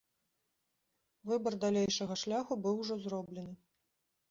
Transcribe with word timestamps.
Выбар 1.33 1.59
далейшага 1.67 2.19
шляху 2.23 2.53
быў 2.65 2.75
ужо 2.87 2.95
зроблены. 3.07 3.57